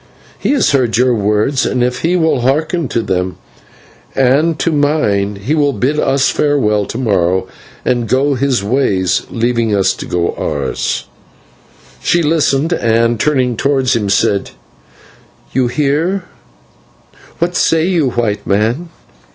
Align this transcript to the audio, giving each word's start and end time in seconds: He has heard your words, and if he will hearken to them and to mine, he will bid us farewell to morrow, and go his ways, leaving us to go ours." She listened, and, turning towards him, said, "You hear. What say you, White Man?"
He 0.39 0.53
has 0.53 0.71
heard 0.71 0.97
your 0.97 1.13
words, 1.13 1.63
and 1.63 1.83
if 1.83 1.99
he 1.99 2.15
will 2.15 2.41
hearken 2.41 2.87
to 2.87 3.03
them 3.03 3.37
and 4.15 4.57
to 4.57 4.71
mine, 4.71 5.35
he 5.35 5.53
will 5.53 5.73
bid 5.73 5.99
us 5.99 6.27
farewell 6.29 6.87
to 6.87 6.97
morrow, 6.97 7.47
and 7.85 8.09
go 8.09 8.33
his 8.33 8.63
ways, 8.63 9.27
leaving 9.29 9.75
us 9.75 9.93
to 9.93 10.07
go 10.07 10.33
ours." 10.39 11.03
She 12.01 12.23
listened, 12.23 12.73
and, 12.73 13.19
turning 13.19 13.55
towards 13.55 13.95
him, 13.95 14.09
said, 14.09 14.49
"You 15.53 15.67
hear. 15.67 16.23
What 17.37 17.55
say 17.55 17.85
you, 17.85 18.09
White 18.09 18.47
Man?" 18.47 18.89